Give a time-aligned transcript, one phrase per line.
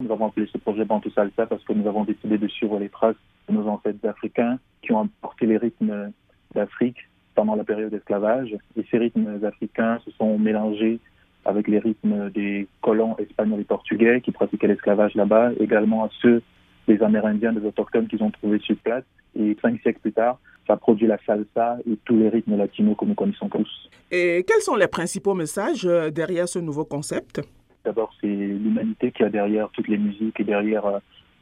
[0.00, 2.88] Nous avons appelé ce projet Bantu Salsa parce que nous avons décidé de suivre les
[2.88, 3.16] traces
[3.48, 6.12] de nos ancêtres africains qui ont apporté les rythmes
[6.54, 6.98] d'Afrique
[7.34, 8.56] pendant la période d'esclavage.
[8.76, 11.00] Et ces rythmes africains se sont mélangés
[11.44, 16.42] avec les rythmes des colons espagnols et portugais qui pratiquaient l'esclavage là-bas, également à ceux
[16.86, 19.02] des Amérindiens, des autochtones qu'ils ont trouvés sur place.
[19.34, 20.38] Et cinq siècles plus tard,
[20.68, 23.90] ça produit la salsa et tous les rythmes latinos que nous connaissons tous.
[24.12, 27.40] Et quels sont les principaux messages derrière ce nouveau concept?
[27.84, 30.98] D'abord, c'est l'humanité qui a derrière toutes les musiques et derrière euh,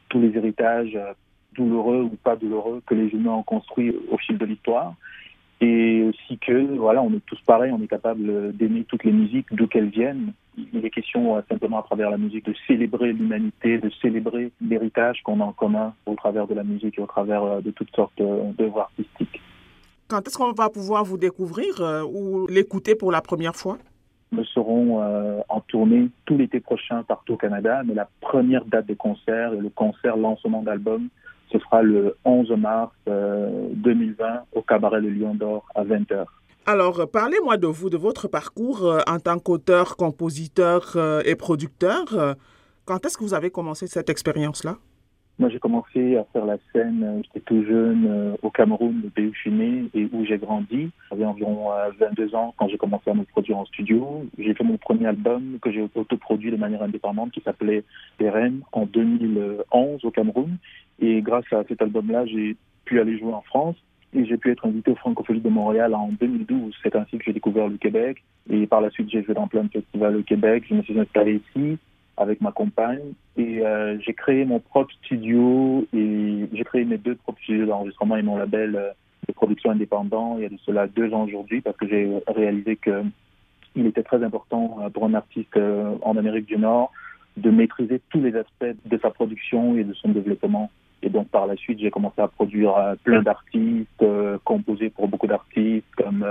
[0.09, 1.13] tous les héritages euh,
[1.53, 4.93] douloureux ou pas douloureux que les humains ont construits au fil de l'histoire
[5.59, 9.47] et aussi que voilà, on est tous pareils, on est capable d'aimer toutes les musiques
[9.51, 10.33] d'où qu'elles viennent.
[10.73, 15.21] Il est question euh, simplement à travers la musique de célébrer l'humanité, de célébrer l'héritage
[15.23, 18.17] qu'on a en commun au travers de la musique et au travers de toutes sortes
[18.17, 19.41] d'œuvres artistiques.
[20.07, 23.77] Quand est-ce qu'on va pouvoir vous découvrir ou l'écouter pour la première fois?
[24.67, 29.51] Serons en tournée tout l'été prochain partout au Canada, mais la première date de concert
[29.51, 31.07] le concert lancement d'album
[31.51, 36.25] ce sera le 11 mars 2020 euh, au Cabaret de Lion d'Or à 20h.
[36.65, 42.35] Alors, parlez-moi de vous, de votre parcours euh, en tant qu'auteur, compositeur euh, et producteur.
[42.85, 44.77] Quand est-ce que vous avez commencé cette expérience-là?
[45.39, 49.09] Moi, j'ai commencé à faire la scène, euh, j'étais tout jeune euh, au Cameroun, le
[49.09, 50.89] pays où je suis et où j'ai grandi.
[51.11, 54.25] J'avais environ 22 euh, ans quand j'ai commencé à me produire en studio.
[54.39, 57.83] J'ai fait mon premier album que j'ai autoproduit de manière indépendante qui s'appelait
[58.17, 60.57] Pérenne en 2011 au Cameroun.
[60.99, 63.75] Et grâce à cet album-là, j'ai pu aller jouer en France
[64.15, 66.73] et j'ai pu être invité au Francophonie de Montréal en 2012.
[66.81, 68.23] C'est ainsi que j'ai découvert le Québec.
[68.49, 70.63] Et par la suite, j'ai joué dans plein de festivals au Québec.
[70.67, 71.77] Je me suis installé ici
[72.17, 77.15] avec ma compagne et euh, j'ai créé mon propre studio et j'ai créé mes deux
[77.15, 78.89] propres studios d'enregistrement et mon label euh,
[79.27, 82.75] de production indépendant il y a de cela deux ans aujourd'hui parce que j'ai réalisé
[82.75, 83.03] que
[83.75, 85.57] il était très important euh, pour un artiste
[86.01, 86.91] en Amérique du Nord
[87.37, 90.71] de maîtriser tous les aspects de sa production et de son développement.
[91.03, 94.03] Et donc par la suite, j'ai commencé à produire plein d'artistes,
[94.43, 96.25] composer pour beaucoup d'artistes comme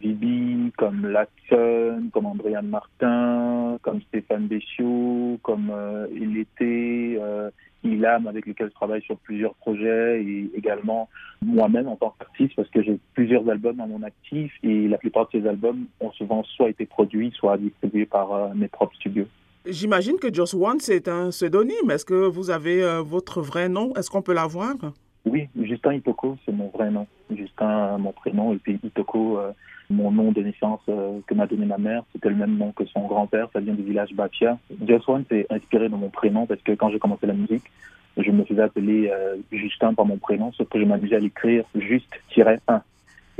[0.00, 7.50] Vibi, comme Latson, comme Andréane Martin, comme Stéphane Bessiot, comme euh, il était euh,
[7.84, 11.08] Ilam avec lequel je travaille sur plusieurs projets et également
[11.40, 15.26] moi-même en tant qu'artiste parce que j'ai plusieurs albums à mon actif et la plupart
[15.26, 19.26] de ces albums ont souvent soit été produits, soit distribués par euh, mes propres studios.
[19.66, 21.90] J'imagine que Just One, c'est un pseudonyme.
[21.90, 23.94] Est-ce que vous avez euh, votre vrai nom?
[23.94, 24.74] Est-ce qu'on peut l'avoir?
[25.24, 27.06] Oui, Justin Itoko, c'est mon vrai nom.
[27.30, 29.38] Justin, mon prénom, et puis Itoko,
[29.92, 32.84] mon nom de naissance euh, que m'a donné ma mère, c'était le même nom que
[32.86, 34.58] son grand-père, ça vient du village Bafia.
[34.86, 37.64] Just One, c'est inspiré de mon prénom parce que quand j'ai commencé la musique,
[38.16, 41.64] je me faisais appeler euh, Justin par mon prénom, sauf que je m'amusais à l'écrire
[41.74, 42.80] juste-1.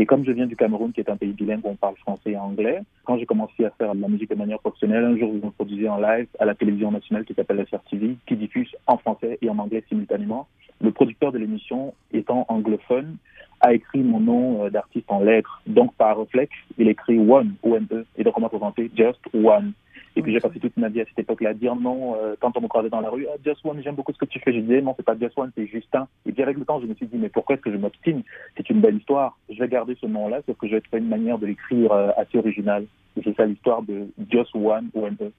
[0.02, 2.32] Et comme je viens du Cameroun, qui est un pays bilingue où on parle français
[2.32, 5.30] et anglais, quand j'ai commencé à faire de la musique de manière professionnelle, un jour,
[5.40, 8.98] je me produisais en live à la télévision nationale qui s'appelle SRTV, qui diffuse en
[8.98, 10.48] français et en anglais simultanément.
[10.80, 13.14] Le producteur de l'émission, étant anglophone,
[13.60, 15.62] a écrit mon nom euh, d'artiste en lettres.
[15.68, 18.04] Donc, par réflexe, il écrit One, O-N-E.
[18.16, 19.72] Et donc, on m'a présenté Just One.
[20.14, 22.56] Et puis, j'ai passé toute ma vie à cette époque-là à dire non, euh, quand
[22.56, 24.52] on me croisait dans la rue, ah, Just One, j'aime beaucoup ce que tu fais.
[24.52, 26.06] Je disais, non, c'est pas Just One, c'est Justin.
[26.26, 28.22] Et puis, avec le temps, je me suis dit, mais pourquoi est-ce que je m'obstine?
[28.56, 29.38] C'est une belle histoire.
[29.48, 32.10] Je vais garder ce nom-là, sauf que je vais trouver une manière de l'écrire euh,
[32.16, 32.86] assez originale.
[33.16, 35.30] Et c'est ça l'histoire de Just One, O-N-E.